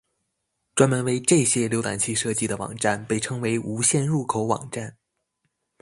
[0.73, 4.97] 专门为这些浏览器设计的网站被称为无线入口网站。